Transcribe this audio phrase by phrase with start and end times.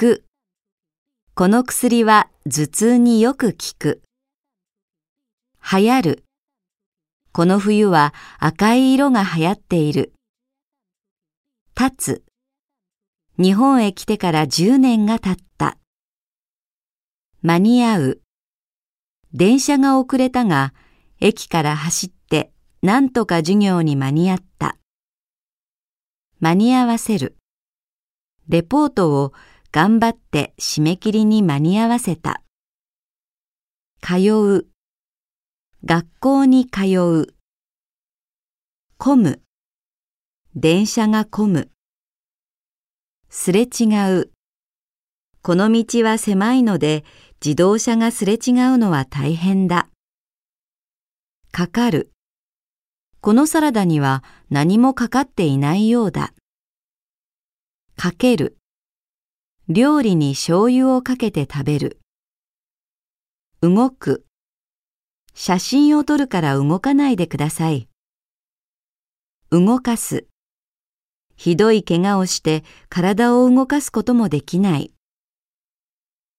[0.00, 0.24] く。
[1.34, 4.02] この薬は頭痛によく効く。
[5.60, 6.24] 流行る。
[7.32, 10.14] この冬は赤い色が流行っている。
[11.78, 12.24] 立つ。
[13.36, 15.76] 日本へ来てから10年が経った。
[17.42, 18.20] 間に合う。
[19.34, 20.72] 電車が遅れたが、
[21.20, 24.78] 駅から走って何とか授業に間に合った。
[26.40, 27.36] 間に合わせる。
[28.48, 29.34] レポートを
[29.72, 32.42] 頑張って締め切りに間に合わせた。
[34.02, 34.66] 通う。
[35.84, 37.34] 学校に通う。
[38.98, 39.42] 混む。
[40.56, 41.70] 電車が混む。
[43.28, 44.32] すれ違う。
[45.40, 47.04] この道は狭いので
[47.42, 49.88] 自動車がすれ違うのは大変だ。
[51.52, 52.10] かかる。
[53.20, 56.34] このサラダには何もかかっていないようだ。
[57.96, 58.56] かける。
[59.72, 62.00] 料理に醤油をかけて食べる。
[63.62, 64.26] 動く。
[65.32, 67.88] 写真を撮るから動かないでください。
[69.52, 70.26] 動かす。
[71.36, 74.92] ひどい怪我をして体を動かすこともできない。